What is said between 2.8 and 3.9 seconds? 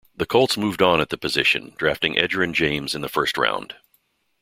in the first round.